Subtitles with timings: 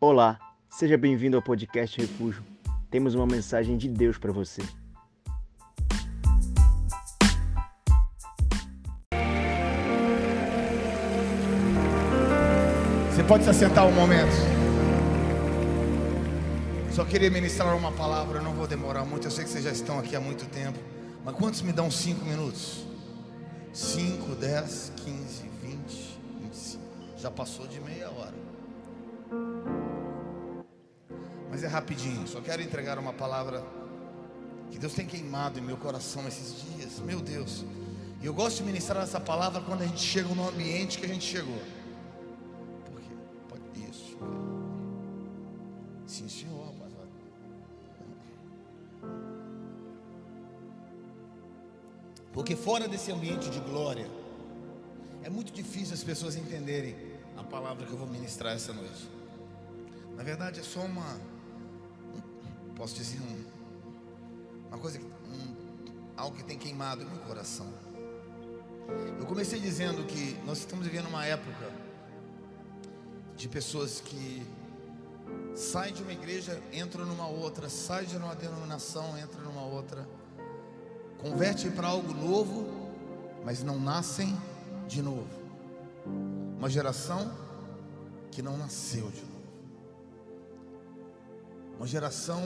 [0.00, 0.38] Olá,
[0.70, 2.40] seja bem-vindo ao podcast Refúgio.
[2.88, 4.62] Temos uma mensagem de Deus para você.
[13.10, 14.30] Você pode se assentar um momento.
[16.92, 19.26] Só queria ministrar uma palavra, eu não vou demorar muito.
[19.26, 20.78] Eu sei que vocês já estão aqui há muito tempo.
[21.24, 22.86] Mas quantos me dão cinco minutos?
[23.72, 26.84] 5, 10, 15, 20, 25.
[27.16, 28.47] Já passou de meia hora.
[31.58, 32.24] Mas é rapidinho.
[32.28, 33.66] Só quero entregar uma palavra
[34.70, 37.00] que Deus tem queimado em meu coração esses dias.
[37.00, 37.64] Meu Deus.
[38.22, 41.08] E eu gosto de ministrar essa palavra quando a gente chega no ambiente que a
[41.08, 41.60] gente chegou.
[42.84, 43.80] Por quê?
[43.90, 44.16] Isso.
[46.06, 46.66] Sim, senhor.
[46.66, 46.92] rapaz.
[52.32, 54.08] Porque fora desse ambiente de glória,
[55.24, 56.94] é muito difícil as pessoas entenderem
[57.36, 59.10] a palavra que eu vou ministrar essa noite.
[60.16, 61.20] Na verdade, é só uma,
[62.78, 63.44] posso dizer, um,
[64.68, 65.56] uma coisa, um,
[66.16, 67.66] algo que tem queimado meu coração.
[69.18, 71.72] Eu comecei dizendo que nós estamos vivendo uma época
[73.36, 74.46] de pessoas que
[75.54, 80.08] saem de uma igreja, entram numa outra, saem de uma denominação, entram numa outra,
[81.18, 82.64] convertem para algo novo,
[83.44, 84.36] mas não nascem
[84.86, 85.28] de novo.
[86.56, 87.30] Uma geração
[88.30, 89.37] que não nasceu de novo.
[91.78, 92.42] Uma geração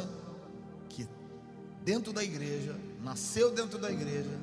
[0.88, 1.08] que
[1.82, 4.38] dentro da igreja, nasceu dentro da igreja,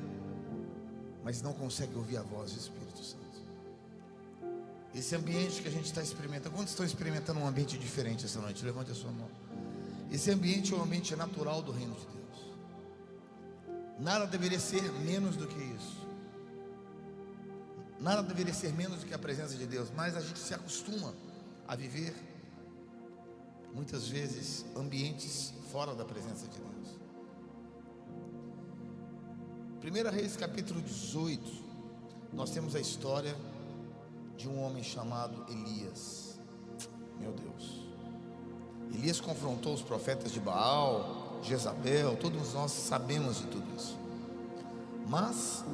[1.24, 3.20] mas não consegue ouvir a voz do Espírito Santo.
[4.94, 8.64] Esse ambiente que a gente está experimentando, quantos estão experimentando um ambiente diferente essa noite?
[8.64, 9.30] Levante a sua mão.
[10.10, 12.20] Esse ambiente é um ambiente natural do reino de Deus.
[14.00, 16.00] Nada deveria ser menos do que isso.
[18.00, 21.14] Nada deveria ser menos do que a presença de Deus, mas a gente se acostuma
[21.68, 22.14] a viver
[23.74, 26.70] muitas vezes ambientes fora da presença de Deus.
[29.82, 31.42] 1 Reis capítulo 18,
[32.32, 33.34] nós temos a história
[34.36, 36.38] de um homem chamado Elias.
[37.18, 37.86] Meu Deus.
[38.92, 43.96] Elias confrontou os profetas de Baal, Jezabel, todos nós sabemos de tudo isso.
[45.08, 45.64] Mas,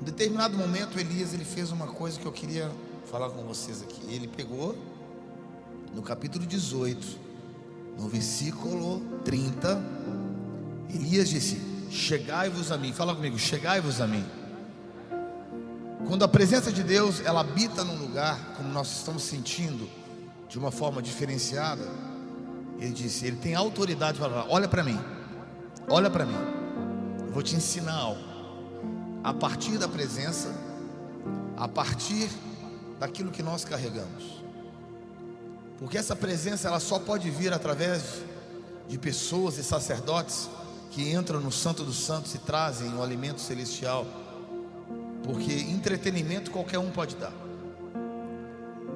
[0.00, 2.70] em determinado momento, Elias ele fez uma coisa que eu queria
[3.06, 4.02] falar com vocês aqui.
[4.12, 4.74] Ele pegou
[5.94, 7.18] no capítulo 18,
[7.98, 9.80] no versículo 30,
[10.94, 11.60] Elias disse:
[11.90, 12.92] Chegai-vos a mim.
[12.92, 14.24] Fala comigo, chegai-vos a mim.
[16.06, 19.88] Quando a presença de Deus ela habita num lugar, como nós estamos sentindo,
[20.48, 21.86] de uma forma diferenciada,
[22.78, 24.98] ele disse: Ele tem autoridade para falar: Olha para mim,
[25.88, 26.36] olha para mim,
[27.20, 28.32] eu vou te ensinar algo.
[29.22, 30.52] A partir da presença,
[31.56, 32.28] a partir
[32.98, 34.41] daquilo que nós carregamos.
[35.82, 38.22] Porque essa presença ela só pode vir através
[38.88, 40.48] de pessoas e sacerdotes
[40.92, 44.06] que entram no Santo dos Santos e trazem o alimento celestial.
[45.24, 47.32] Porque entretenimento qualquer um pode dar.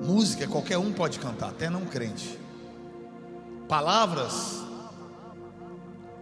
[0.01, 2.39] Música qualquer um pode cantar, até não crente.
[3.69, 4.63] Palavras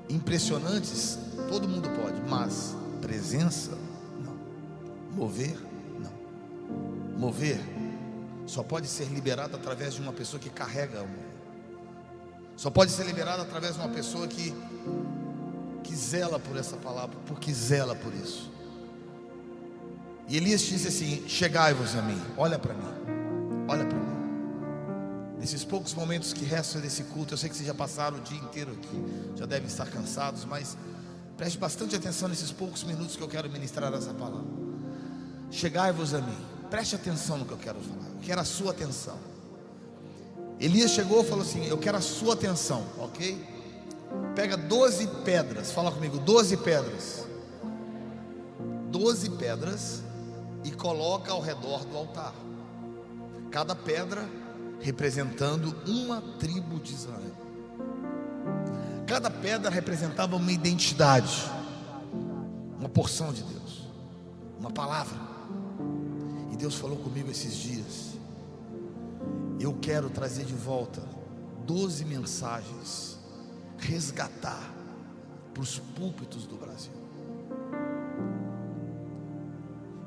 [0.09, 1.19] impressionantes
[1.51, 3.73] todo mundo pode, mas presença
[4.19, 4.35] não.
[5.15, 5.59] Mover
[6.01, 7.19] não.
[7.19, 7.61] Mover
[8.47, 11.34] só pode ser liberado através de uma pessoa que carrega amor.
[12.56, 14.55] Só pode ser liberado através de uma pessoa que
[15.84, 18.50] que zela por essa palavra, porque zela por isso.
[20.27, 22.84] E Elias disse assim: Chegai-vos a mim, olha para mim,
[23.69, 24.15] olha para mim.
[25.38, 28.38] Nesses poucos momentos que restam desse culto, eu sei que vocês já passaram o dia
[28.38, 30.76] inteiro aqui, já devem estar cansados, mas
[31.37, 34.47] preste bastante atenção nesses poucos minutos que eu quero ministrar essa palavra.
[35.50, 36.38] Chegai-vos a mim,
[36.71, 39.19] preste atenção no que eu quero falar, quero a sua atenção.
[40.59, 43.55] Elias chegou e falou assim: Eu quero a sua atenção, ok?
[44.35, 47.27] Pega 12 pedras, fala comigo, 12 pedras.
[48.91, 50.03] 12 pedras
[50.62, 52.33] e coloca ao redor do altar.
[53.51, 54.29] Cada pedra
[54.81, 57.35] representando uma tribo de Israel.
[59.06, 61.44] Cada pedra representava uma identidade,
[62.79, 63.88] uma porção de Deus,
[64.59, 65.19] uma palavra.
[66.53, 68.13] E Deus falou comigo esses dias.
[69.61, 71.03] Eu quero trazer de volta
[71.67, 73.19] 12 mensagens,
[73.79, 74.73] resgatar
[75.53, 76.93] para os púlpitos do Brasil.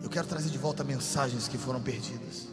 [0.01, 2.47] Eu quero trazer de volta mensagens que foram perdidas.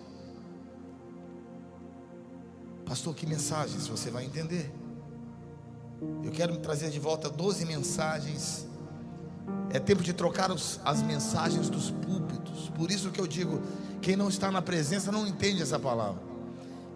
[2.86, 3.86] Pastor, que mensagens?
[3.86, 4.72] Você vai entender.
[6.22, 8.66] Eu quero trazer de volta 12 mensagens.
[9.70, 12.70] É tempo de trocar os- as mensagens dos púlpitos.
[12.70, 13.60] Por isso que eu digo:
[14.00, 16.33] quem não está na presença não entende essa palavra.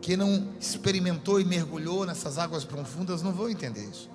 [0.01, 4.09] Quem não experimentou e mergulhou nessas águas profundas não vão entender isso.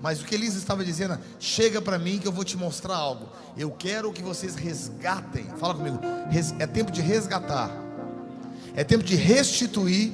[0.00, 3.28] Mas o que Elisa estava dizendo, chega para mim que eu vou te mostrar algo.
[3.56, 5.44] Eu quero que vocês resgatem.
[5.58, 5.98] Fala comigo.
[6.58, 7.70] É tempo de resgatar.
[8.74, 10.12] É tempo de restituir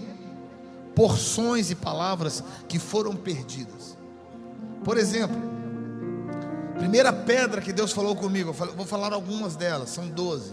[0.95, 3.97] porções e palavras que foram perdidas.
[4.85, 5.37] Por exemplo,
[6.79, 10.53] primeira pedra que Deus falou comigo, vou falar algumas delas, são doze.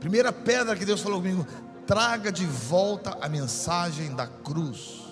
[0.00, 1.46] Primeira pedra que Deus falou comigo,
[1.88, 5.06] traga de volta a mensagem da cruz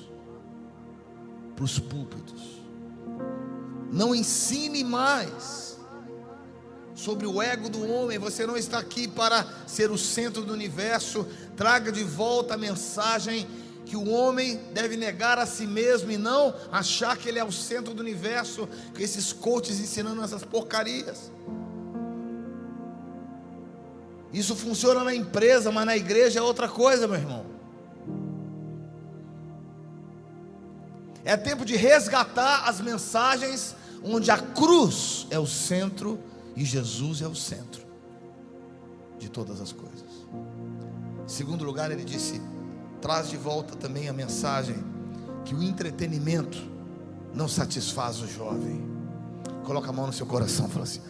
[1.55, 2.61] para os púlpitos.
[3.91, 5.79] Não ensine mais
[6.95, 8.19] sobre o ego do homem.
[8.19, 11.27] Você não está aqui para ser o centro do universo.
[11.57, 13.49] Traga de volta a mensagem
[13.87, 17.53] que o homem deve negar a si mesmo e não achar que ele é o
[17.53, 21.31] centro do universo, com esses coaches ensinando essas porcarias.
[24.33, 27.47] Isso funciona na empresa, mas na igreja é outra coisa, meu irmão.
[31.25, 36.21] É tempo de resgatar as mensagens onde a cruz é o centro
[36.55, 37.83] e Jesus é o centro
[39.19, 40.27] de todas as coisas.
[41.25, 42.41] Em segundo lugar, ele disse:
[43.01, 44.77] traz de volta também a mensagem
[45.45, 46.59] que o entretenimento
[47.35, 48.85] não satisfaz o jovem.
[49.65, 51.01] Coloca a mão no seu coração e fala assim: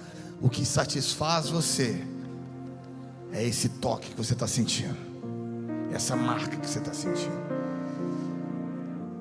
[0.41, 2.03] o que satisfaz você
[3.37, 4.97] é esse toque que você está sentindo,
[5.93, 7.47] essa marca que você está sentindo.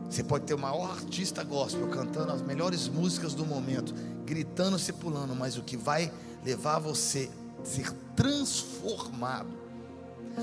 [0.10, 3.94] Você pode ter o maior artista gospel cantando as melhores músicas do momento,
[4.26, 6.10] gritando, se pulando, mas o que vai
[6.46, 7.30] levar você
[7.62, 9.50] a ser transformado,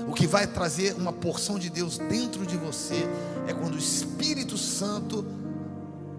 [0.07, 3.07] o que vai trazer uma porção de Deus dentro de você,
[3.47, 5.25] é quando o Espírito Santo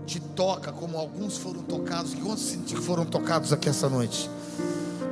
[0.04, 2.14] te toca, como alguns foram tocados.
[2.14, 2.52] Quantos
[2.84, 4.28] foram tocados aqui essa noite?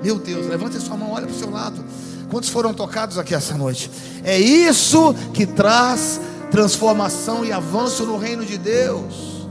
[0.03, 1.85] Meu Deus, levante a sua mão, olha para o seu lado.
[2.33, 3.91] Quantos foram tocados aqui essa noite?
[4.25, 6.19] É isso que traz
[6.51, 9.47] transformação e avanço no reino de Deus.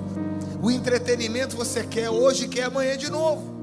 [0.60, 3.54] O entretenimento você quer hoje, quer amanhã de novo.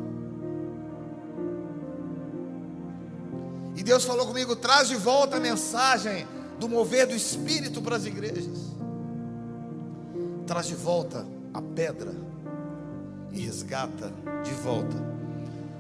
[3.74, 6.24] E Deus falou comigo: traz de volta a mensagem
[6.60, 8.72] do mover do Espírito para as igrejas.
[10.46, 12.14] Traz de volta a pedra
[13.32, 14.12] e resgata
[14.44, 14.96] de volta.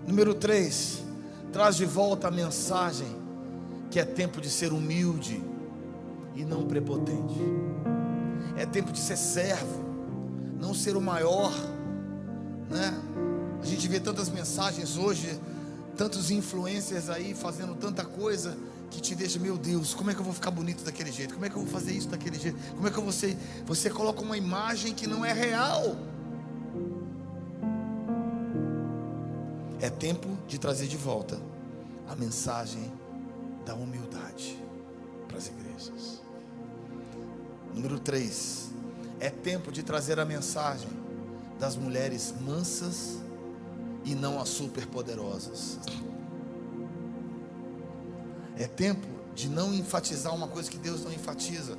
[0.08, 1.04] Número 3,
[1.52, 3.27] traz de volta a mensagem
[3.90, 5.42] que é tempo de ser humilde
[6.34, 7.40] e não prepotente.
[8.56, 9.84] É tempo de ser servo,
[10.60, 11.52] não ser o maior,
[12.68, 12.94] né?
[13.60, 15.38] A gente vê tantas mensagens hoje,
[15.96, 18.56] tantos influencers aí fazendo tanta coisa
[18.90, 21.34] que te deixa, meu Deus, como é que eu vou ficar bonito daquele jeito?
[21.34, 22.58] Como é que eu vou fazer isso daquele jeito?
[22.74, 23.36] Como é que você,
[23.66, 25.96] você coloca uma imagem que não é real?
[29.80, 31.38] É tempo de trazer de volta
[32.08, 32.90] a mensagem
[33.68, 34.58] da humildade
[35.28, 36.22] para as igrejas.
[37.74, 38.70] Número 3.
[39.20, 40.88] É tempo de trazer a mensagem
[41.60, 43.18] das mulheres mansas
[44.06, 45.78] e não as superpoderosas.
[48.56, 51.76] É tempo de não enfatizar uma coisa que Deus não enfatiza.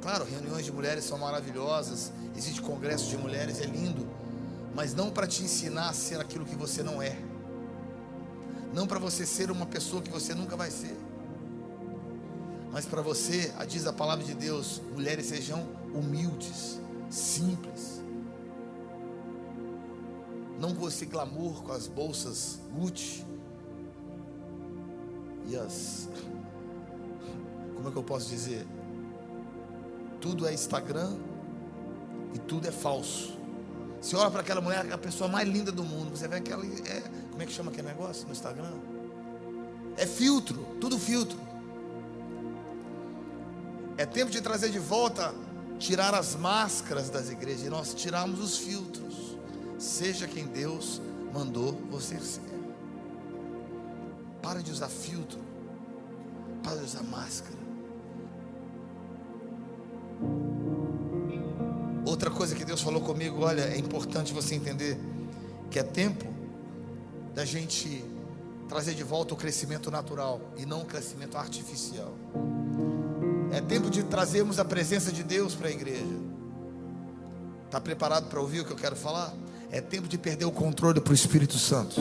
[0.00, 4.08] Claro, reuniões de mulheres são maravilhosas, existe congresso de mulheres, é lindo,
[4.76, 7.18] mas não para te ensinar a ser aquilo que você não é.
[8.72, 10.96] Não para você ser uma pessoa que você nunca vai ser.
[12.72, 18.02] Mas para você, diz a palavra de Deus: mulheres sejam humildes, simples.
[20.58, 23.26] Não com esse glamour com as bolsas Gucci
[25.46, 26.08] e as.
[27.74, 28.66] Como é que eu posso dizer?
[30.20, 31.16] Tudo é Instagram
[32.32, 33.36] e tudo é falso.
[34.00, 36.64] Você olha para aquela mulher, a pessoa mais linda do mundo, você vê que ela
[36.64, 37.02] é.
[37.30, 38.72] Como é que chama aquele negócio no Instagram?
[39.96, 41.51] É filtro, tudo filtro.
[43.96, 45.34] É tempo de trazer de volta,
[45.78, 49.36] tirar as máscaras das igrejas e nós tirarmos os filtros.
[49.78, 51.00] Seja quem Deus
[51.32, 52.40] mandou você ser.
[54.40, 55.38] Para de usar filtro.
[56.62, 57.62] Para de usar máscara.
[62.04, 64.98] Outra coisa que Deus falou comigo, olha, é importante você entender
[65.70, 66.26] que é tempo
[67.34, 68.04] da gente
[68.68, 72.12] trazer de volta o crescimento natural e não o crescimento artificial.
[73.52, 76.16] É tempo de trazermos a presença de Deus para a igreja.
[77.66, 79.32] Está preparado para ouvir o que eu quero falar?
[79.70, 82.00] É tempo de perder o controle para o Espírito Santo.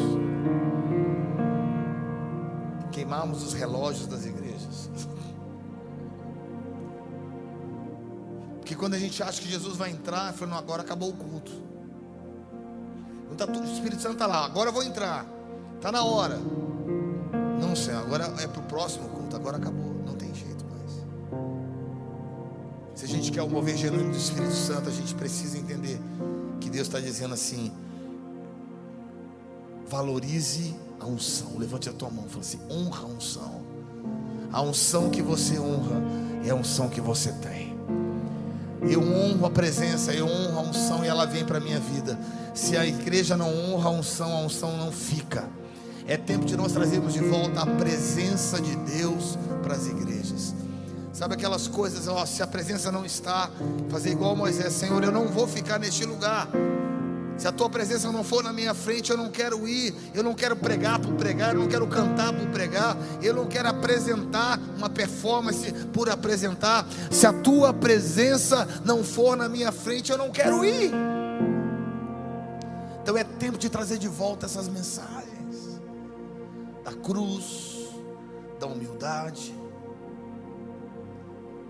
[2.92, 4.90] Queimarmos os relógios das igrejas.
[8.60, 11.52] Porque quando a gente acha que Jesus vai entrar, falando, agora acabou o culto.
[13.38, 15.26] Tá tudo, o Espírito Santo está lá, agora eu vou entrar.
[15.76, 16.38] Está na hora.
[17.60, 19.91] Não, Senhor, agora é para o próximo culto, agora acabou.
[23.12, 26.00] Gente quer o mover genuíno do Espírito Santo, a gente precisa entender
[26.60, 27.72] que Deus está dizendo assim:
[29.88, 31.58] valorize a unção.
[31.58, 33.62] Levante a tua mão e fala assim: honra a unção.
[34.52, 36.02] A unção que você honra
[36.46, 37.72] é a unção que você tem.
[38.82, 42.18] Eu honro a presença, eu honro a unção e ela vem para a minha vida.
[42.54, 45.48] Se a igreja não honra a unção, a unção não fica.
[46.08, 50.51] É tempo de nós trazermos de volta a presença de Deus para as igrejas.
[51.22, 53.48] Sabe aquelas coisas, ó, se a presença não está,
[53.92, 56.48] fazer igual Moisés, Senhor, eu não vou ficar neste lugar.
[57.38, 60.34] Se a tua presença não for na minha frente, eu não quero ir, eu não
[60.34, 64.90] quero pregar por pregar, eu não quero cantar por pregar, eu não quero apresentar uma
[64.90, 66.88] performance por apresentar.
[67.12, 70.92] Se a tua presença não for na minha frente, eu não quero ir.
[73.04, 75.80] Então é tempo de trazer de volta essas mensagens
[76.84, 77.92] da cruz,
[78.60, 79.61] da humildade,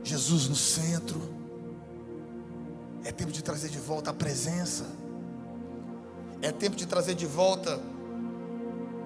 [0.03, 1.21] Jesus no centro.
[3.03, 4.85] É tempo de trazer de volta a presença.
[6.41, 7.79] É tempo de trazer de volta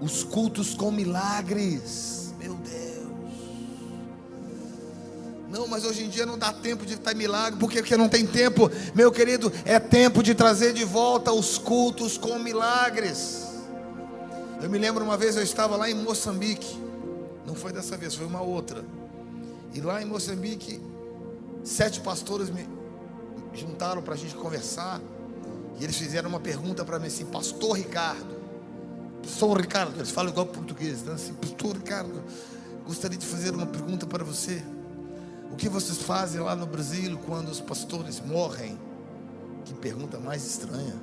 [0.01, 2.33] os cultos com milagres.
[2.39, 2.85] Meu Deus.
[5.49, 8.25] Não, mas hoje em dia não dá tempo de estar milagre, porque, porque não tem
[8.25, 9.51] tempo, meu querido.
[9.63, 13.45] É tempo de trazer de volta os cultos com milagres.
[14.61, 16.77] Eu me lembro uma vez eu estava lá em Moçambique,
[17.45, 18.83] não foi dessa vez, foi uma outra.
[19.75, 20.81] E lá em Moçambique,
[21.61, 22.65] sete pastores me
[23.53, 25.01] juntaram para a gente conversar.
[25.77, 28.35] E eles fizeram uma pergunta para mim assim, Pastor Ricardo.
[29.21, 31.13] Pastor Ricardo, eles falam igual português, né?
[31.13, 32.23] assim, Pastor Ricardo,
[32.87, 34.63] gostaria de fazer uma pergunta para você.
[35.51, 38.79] O que vocês fazem lá no Brasil quando os pastores morrem?
[39.65, 40.95] Que pergunta mais estranha.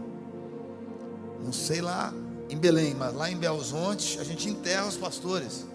[1.44, 2.14] Não sei lá
[2.48, 5.66] em Belém, mas lá em Belzonte a gente enterra os pastores.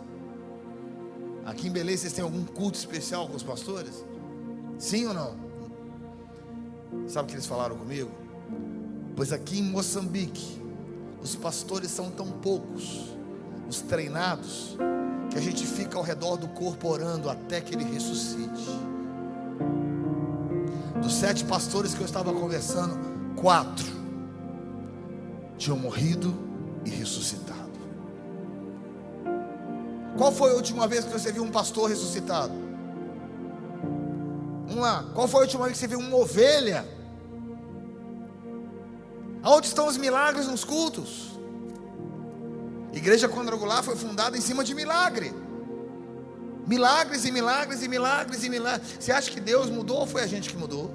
[1.47, 4.03] Aqui em Belém vocês têm algum culto especial com os pastores?
[4.77, 5.33] Sim ou não?
[7.07, 8.11] Sabe o que eles falaram comigo?
[9.15, 10.61] Pois aqui em Moçambique,
[11.21, 13.15] os pastores são tão poucos,
[13.69, 14.75] os treinados,
[15.31, 18.69] que a gente fica ao redor do corpo orando até que ele ressuscite.
[21.01, 22.99] Dos sete pastores que eu estava conversando,
[23.37, 23.87] quatro
[25.57, 26.35] tinham morrido
[26.83, 27.56] e ressuscitado.
[30.17, 32.53] Qual foi a última vez que você viu um pastor ressuscitado?
[34.65, 35.05] Vamos lá.
[35.13, 36.97] Qual foi a última vez que você viu uma ovelha
[39.47, 41.39] Aonde estão os milagres nos cultos?
[42.91, 45.33] Igreja Quadrangular foi fundada em cima de milagre.
[46.67, 48.97] Milagres e milagres e milagres e milagres.
[48.99, 50.93] Você acha que Deus mudou ou foi a gente que mudou?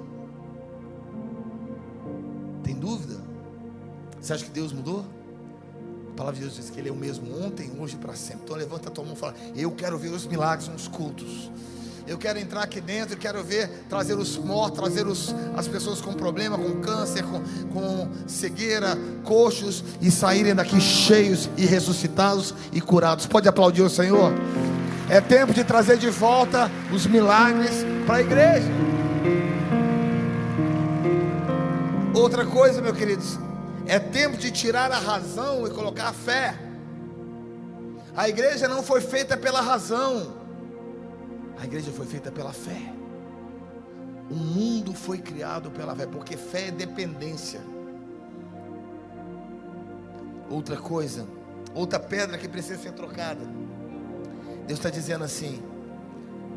[2.63, 3.19] Tem dúvida?
[4.21, 5.03] Você acha que Deus mudou?
[6.13, 8.41] A palavra de Deus diz que Ele é o mesmo ontem, hoje e para sempre.
[8.43, 11.49] Então levanta a tua mão e fala: Eu quero ver os milagres nos cultos.
[12.05, 16.13] Eu quero entrar aqui dentro, quero ver, trazer os mortos, trazer os, as pessoas com
[16.13, 17.41] problema, com câncer, com,
[17.73, 23.25] com cegueira, coxos e saírem daqui cheios e ressuscitados e curados.
[23.25, 24.33] Pode aplaudir o Senhor?
[25.09, 28.67] É tempo de trazer de volta os milagres para a igreja.
[32.13, 33.39] Outra coisa, meus queridos,
[33.87, 36.57] é tempo de tirar a razão e colocar a fé.
[38.15, 40.33] A igreja não foi feita pela razão.
[41.59, 42.93] A igreja foi feita pela fé.
[44.29, 47.61] O mundo foi criado pela fé, porque fé é dependência.
[50.49, 51.27] Outra coisa,
[51.73, 53.41] outra pedra que precisa ser trocada.
[54.65, 55.61] Deus está dizendo assim: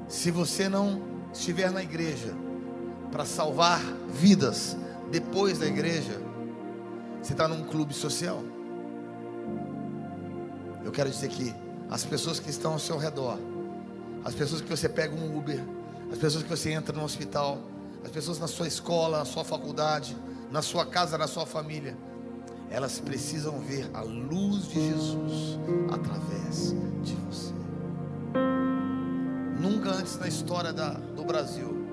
[0.08, 1.02] se você não
[1.32, 2.34] estiver na igreja
[3.10, 4.76] para salvar vidas
[5.10, 6.20] depois da igreja,
[7.26, 8.42] você está num clube social.
[10.84, 11.54] Eu quero dizer que
[11.90, 13.38] as pessoas que estão ao seu redor
[14.26, 15.64] as pessoas que você pega um Uber,
[16.10, 17.60] as pessoas que você entra no hospital,
[18.04, 20.16] as pessoas na sua escola, na sua faculdade,
[20.50, 21.96] na sua casa, na sua família,
[22.68, 25.60] elas precisam ver a luz de Jesus
[25.92, 27.54] através de você.
[29.60, 31.86] Nunca antes na história da, do Brasil,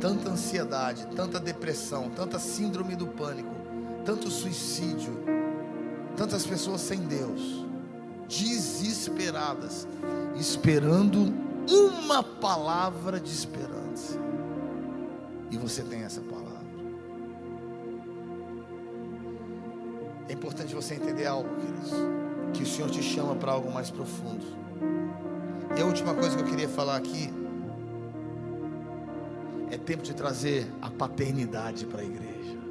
[0.00, 3.53] tanta ansiedade, tanta depressão, tanta síndrome do pânico,
[4.04, 5.12] tanto suicídio,
[6.16, 7.64] tantas pessoas sem Deus,
[8.28, 9.86] desesperadas,
[10.36, 11.32] esperando
[11.68, 14.18] uma palavra de esperança.
[15.50, 16.44] E você tem essa palavra.
[20.28, 21.92] É importante você entender algo, queridos.
[22.52, 24.44] Que o Senhor te chama para algo mais profundo.
[25.76, 27.32] E a última coisa que eu queria falar aqui
[29.70, 32.63] é tempo de trazer a paternidade para a igreja.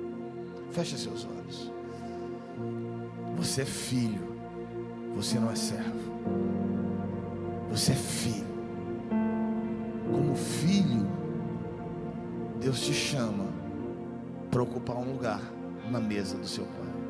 [0.73, 1.71] Feche seus olhos.
[3.37, 4.35] Você é filho,
[5.15, 6.11] você não é servo.
[7.69, 8.47] Você é filho.
[10.11, 11.07] Como filho,
[12.59, 13.45] Deus te chama
[14.49, 15.41] para ocupar um lugar
[15.91, 17.02] na mesa do seu Pai.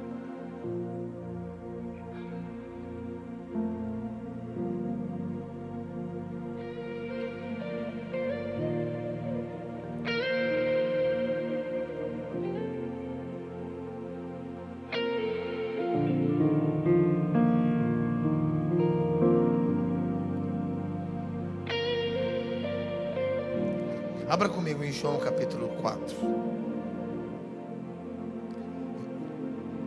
[24.34, 26.16] Abra comigo em João capítulo 4.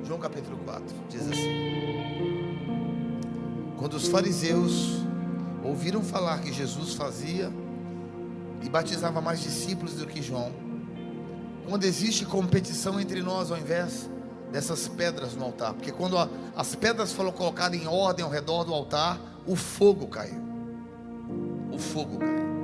[0.05, 1.51] João capítulo 4 diz assim:
[3.77, 5.01] Quando os fariseus
[5.65, 7.53] ouviram falar que Jesus fazia
[8.63, 10.53] e batizava mais discípulos do que João,
[11.69, 14.09] quando existe competição entre nós ao invés
[14.53, 18.63] dessas pedras no altar, porque quando a, as pedras foram colocadas em ordem ao redor
[18.63, 20.41] do altar, o fogo caiu.
[21.73, 22.56] O fogo caiu.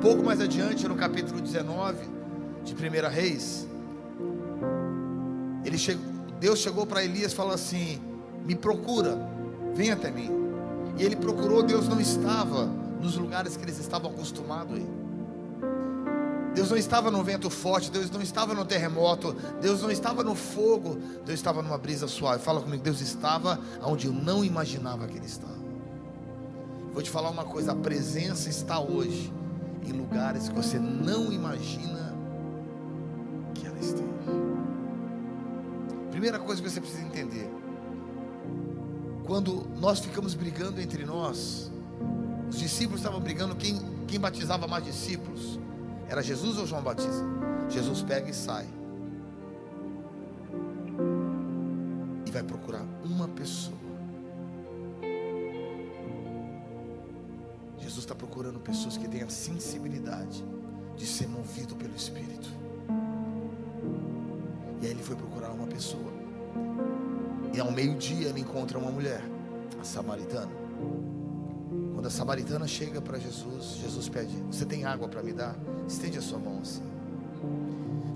[0.00, 2.08] Pouco mais adiante, no capítulo 19
[2.64, 3.68] de 1 Reis,
[5.62, 6.02] ele chegou,
[6.40, 8.00] Deus chegou para Elias e falou assim:
[8.46, 9.18] Me procura,
[9.74, 10.30] vem até mim.
[10.96, 12.64] E ele procurou, Deus não estava
[12.98, 14.88] nos lugares que eles estavam acostumados a ir.
[16.54, 20.34] Deus não estava no vento forte, Deus não estava no terremoto, Deus não estava no
[20.34, 22.42] fogo, Deus estava numa brisa suave.
[22.42, 25.60] Fala comigo, Deus estava onde eu não imaginava que Ele estava.
[26.94, 29.30] Vou te falar uma coisa: a presença está hoje
[29.82, 32.14] em lugares que você não imagina
[33.54, 34.04] que ela esteja.
[36.10, 37.50] Primeira coisa que você precisa entender:
[39.24, 41.70] quando nós ficamos brigando entre nós,
[42.48, 45.58] os discípulos estavam brigando quem, quem batizava mais discípulos.
[46.08, 47.24] Era Jesus ou João Batista?
[47.68, 48.66] Jesus pega e sai.
[52.26, 53.89] E vai procurar uma pessoa.
[58.10, 60.44] Está procurando pessoas que tenham a sensibilidade
[60.96, 62.48] de ser movido pelo Espírito.
[64.82, 66.12] E aí ele foi procurar uma pessoa.
[67.54, 69.22] E ao meio-dia ele encontra uma mulher,
[69.80, 70.50] a samaritana.
[71.94, 75.56] Quando a samaritana chega para Jesus, Jesus pede: Você tem água para me dar?
[75.86, 76.82] Estende a sua mão assim.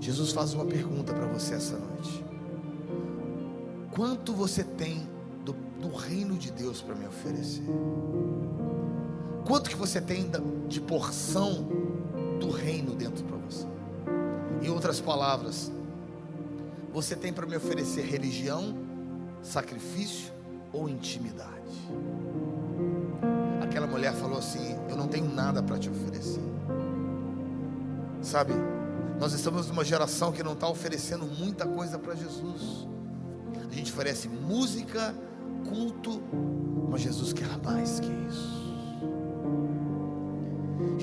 [0.01, 2.25] Jesus faz uma pergunta para você essa noite:
[3.91, 5.07] Quanto você tem
[5.45, 7.63] do, do reino de Deus para me oferecer?
[9.45, 10.31] Quanto que você tem
[10.67, 11.67] de porção
[12.39, 13.67] do reino dentro para você?
[14.59, 15.71] Em outras palavras,
[16.91, 18.75] você tem para me oferecer religião,
[19.43, 20.33] sacrifício
[20.73, 21.51] ou intimidade?
[23.61, 26.41] Aquela mulher falou assim: Eu não tenho nada para te oferecer.
[28.23, 28.53] Sabe,
[29.19, 32.87] nós estamos numa geração que não está oferecendo muita coisa para Jesus.
[33.69, 35.13] A gente oferece música,
[35.69, 36.19] culto,
[36.89, 38.64] mas Jesus quer mais que isso.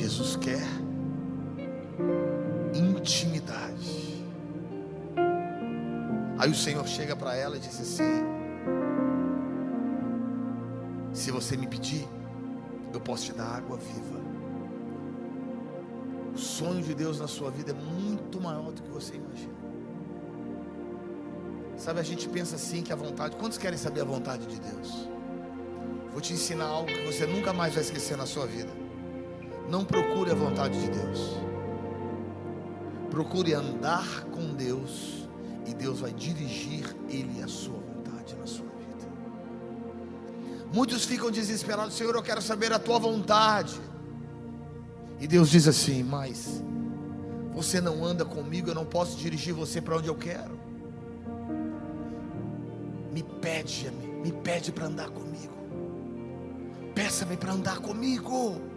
[0.03, 0.67] Jesus quer
[2.75, 4.25] intimidade.
[6.37, 8.03] Aí o Senhor chega para ela e diz assim:
[11.13, 12.09] Se você me pedir,
[12.93, 14.21] eu posso te dar água viva.
[16.35, 19.55] O sonho de Deus na sua vida é muito maior do que você imagina.
[21.77, 23.37] Sabe, a gente pensa assim que a vontade.
[23.37, 25.09] Quantos querem saber a vontade de Deus?
[26.11, 28.82] Vou te ensinar algo que você nunca mais vai esquecer na sua vida.
[29.69, 31.37] Não procure a vontade de Deus.
[33.11, 35.29] Procure andar com Deus
[35.67, 39.09] e Deus vai dirigir Ele a sua vontade na sua vida.
[40.73, 43.81] Muitos ficam desesperados, Senhor, eu quero saber a tua vontade.
[45.21, 46.63] E Deus diz assim: Mas
[47.55, 50.59] você não anda comigo, eu não posso dirigir você para onde eu quero.
[53.13, 53.91] Me pede,
[54.25, 55.53] me pede para andar comigo.
[56.95, 58.72] Peça-me para andar comigo.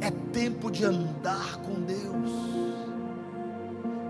[0.00, 2.30] É tempo de andar com Deus.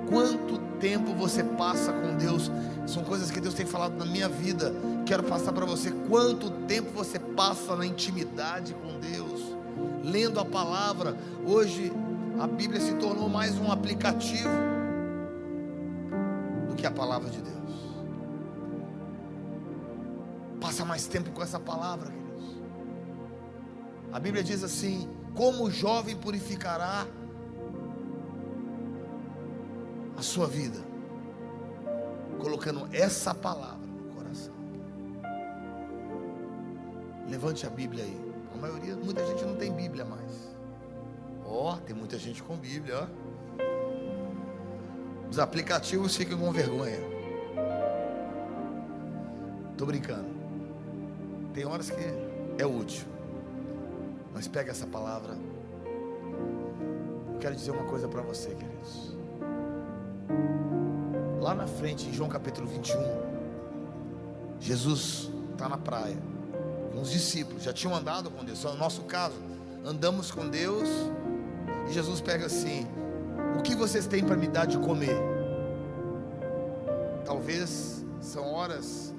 [0.08, 2.50] Quanto tempo você passa com Deus?
[2.86, 4.72] São coisas que Deus tem falado na minha vida.
[5.06, 5.90] Quero passar para você.
[6.08, 9.40] Quanto tempo você passa na intimidade com Deus?
[10.02, 11.16] Lendo a palavra.
[11.46, 11.92] Hoje
[12.40, 14.48] a Bíblia se tornou mais um aplicativo
[16.68, 17.60] do que a palavra de Deus.
[20.60, 22.56] Passa mais tempo com essa palavra, queridos.
[24.12, 27.06] A Bíblia diz assim: como o jovem purificará
[30.16, 30.78] a sua vida?
[32.38, 34.54] Colocando essa palavra no coração.
[37.28, 38.30] Levante a Bíblia aí.
[38.54, 40.54] A maioria, muita gente não tem Bíblia mais.
[41.44, 43.30] Ó, oh, tem muita gente com Bíblia, ó.
[45.30, 46.98] Os aplicativos ficam com vergonha.
[49.76, 50.28] Tô brincando.
[51.54, 52.02] Tem horas que
[52.58, 53.09] é útil.
[54.40, 55.36] Mas pega essa palavra,
[57.40, 59.14] quero dizer uma coisa para você, queridos.
[61.38, 62.96] Lá na frente, em João capítulo 21,
[64.58, 66.16] Jesus está na praia
[66.90, 68.64] com os discípulos, já tinham andado com Deus.
[68.64, 69.36] No nosso caso,
[69.84, 70.88] andamos com Deus
[71.90, 72.86] e Jesus pega assim:
[73.58, 75.20] O que vocês têm para me dar de comer?
[77.26, 79.14] Talvez são horas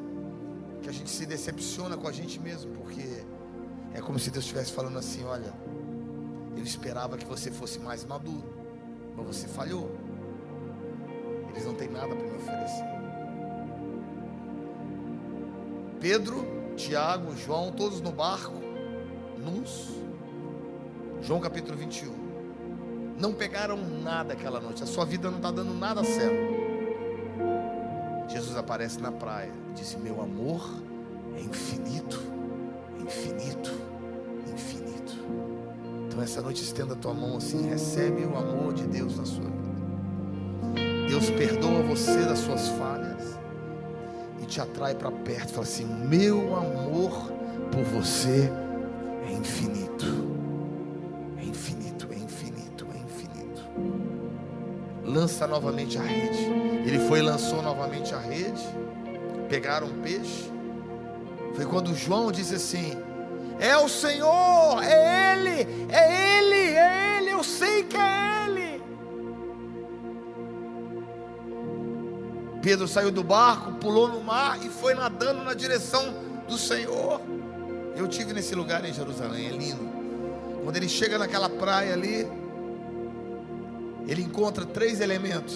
[0.82, 3.24] que a gente se decepciona com a gente mesmo, porque
[3.94, 5.54] é como se Deus estivesse falando assim: Olha,
[6.56, 8.54] eu esperava que você fosse mais maduro,
[9.16, 9.92] mas você falhou.
[11.50, 12.86] Eles não têm nada para me oferecer.
[16.00, 18.56] Pedro, Tiago, João, todos no barco,
[19.38, 19.90] nus.
[21.22, 22.22] João capítulo 21.
[23.20, 24.82] Não pegaram nada aquela noite.
[24.82, 26.62] A sua vida não está dando nada certo.
[28.28, 29.52] Jesus aparece na praia.
[29.76, 30.68] Disse: Meu amor
[31.38, 32.20] é infinito,
[33.02, 33.72] infinito,
[34.48, 35.14] infinito.
[36.08, 39.44] Então essa noite estenda a tua mão assim, recebe o amor de Deus na sua
[39.44, 39.72] vida.
[41.08, 43.38] Deus perdoa você das suas falhas
[44.42, 45.50] e te atrai para perto.
[45.54, 47.32] Fala assim: Meu amor
[47.72, 48.52] por você
[49.28, 50.06] é infinito,
[51.38, 53.62] é infinito, é infinito, é infinito.
[55.06, 56.44] Lança novamente a rede.
[56.86, 58.62] Ele foi e lançou novamente a rede.
[59.50, 60.51] Pegaram um peixe.
[61.62, 62.98] Foi quando João disse assim:
[63.60, 68.84] É o Senhor, é Ele, é Ele, é Ele, eu sei que é Ele.
[72.64, 76.16] Pedro saiu do barco, pulou no mar e foi nadando na direção
[76.48, 77.22] do Senhor.
[77.96, 79.88] Eu tive nesse lugar em Jerusalém, é lindo.
[80.64, 82.28] Quando ele chega naquela praia ali,
[84.08, 85.56] ele encontra três elementos.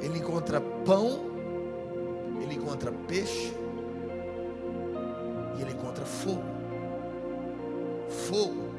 [0.00, 1.20] Ele encontra pão,
[2.40, 3.59] ele encontra peixe
[6.10, 6.42] fogo.
[8.28, 8.70] Fogo.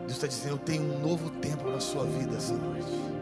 [0.00, 3.18] Deus está dizendo: Eu tenho um novo tempo na sua vida essa noite.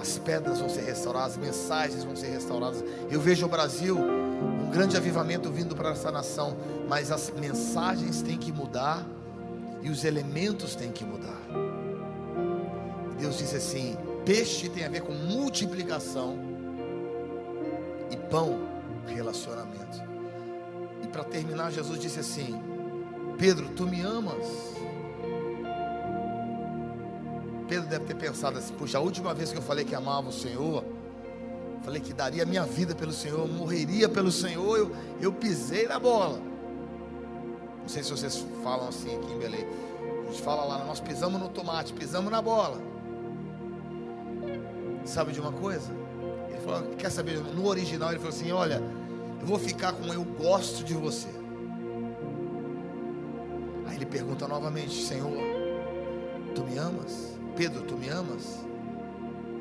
[0.00, 2.82] As pedras vão ser restauradas, as mensagens vão ser restauradas.
[3.10, 6.56] Eu vejo o Brasil, um grande avivamento vindo para essa nação,
[6.88, 9.06] mas as mensagens têm que mudar
[9.82, 11.40] e os elementos têm que mudar.
[13.18, 16.38] Deus disse assim: peixe tem a ver com multiplicação
[18.10, 18.58] e pão,
[19.06, 20.09] relacionamento.
[21.20, 22.58] Para terminar, Jesus disse assim:
[23.36, 24.46] Pedro, tu me amas?
[27.68, 30.32] Pedro deve ter pensado assim: puxa, a última vez que eu falei que amava o
[30.32, 30.82] Senhor,
[31.82, 36.40] falei que daria minha vida pelo Senhor, morreria pelo Senhor, eu, eu pisei na bola.
[37.82, 39.66] Não sei se vocês falam assim aqui em Belém.
[40.22, 42.80] A gente fala lá, nós pisamos no tomate, pisamos na bola.
[45.04, 45.92] Sabe de uma coisa?
[46.48, 47.40] Ele falou, quer saber?
[47.40, 48.82] No original ele falou assim: olha,
[49.40, 51.28] eu vou ficar com eu gosto de você.
[53.86, 55.32] Aí ele pergunta novamente: Senhor,
[56.54, 57.38] tu me amas?
[57.56, 58.64] Pedro, tu me amas?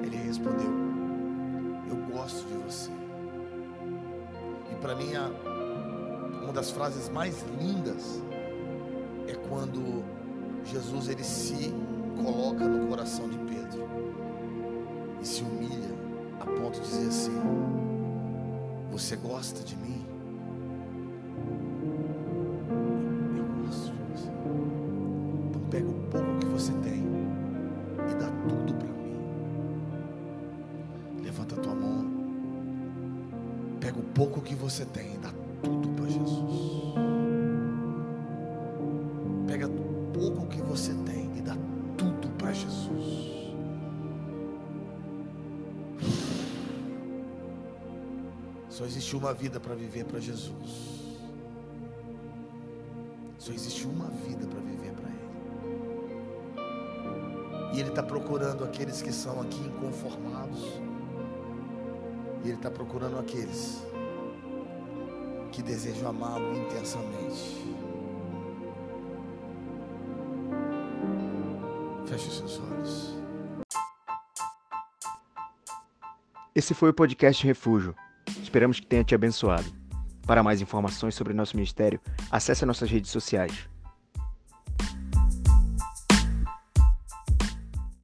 [0.03, 0.71] Ele respondeu:
[1.89, 2.91] Eu gosto de você.
[4.71, 5.29] E para mim, a,
[6.43, 8.21] uma das frases mais lindas
[9.27, 10.03] é quando
[10.65, 11.73] Jesus ele se
[12.21, 13.87] coloca no coração de Pedro
[15.21, 15.89] e se humilha
[16.39, 17.88] a ponto de dizer assim:
[18.99, 20.05] Você gosta de mim?
[23.37, 24.29] Eu gosto de você.
[25.47, 27.05] Então pega o pouco que você tem
[28.11, 29.15] e dá tudo para mim.
[31.23, 32.11] Levanta a tua mão.
[33.79, 35.31] Pega o pouco que você tem e dá
[35.63, 36.93] tudo para Jesus.
[39.47, 41.55] Pega o pouco que você tem e dá
[41.97, 43.08] tudo para Jesus.
[48.79, 51.19] Só existe uma vida para viver para Jesus.
[53.37, 55.29] Só existe uma vida para viver para Ele.
[57.75, 60.63] E Ele está procurando aqueles que são aqui inconformados.
[62.41, 63.83] E Ele está procurando aqueles
[65.51, 67.61] que desejam amá-lo intensamente.
[72.07, 73.13] Feche os seus olhos.
[76.55, 77.93] Esse foi o podcast Refúgio.
[78.49, 79.71] Esperamos que tenha te abençoado.
[80.25, 81.99] Para mais informações sobre nosso ministério,
[82.31, 83.69] acesse nossas redes sociais.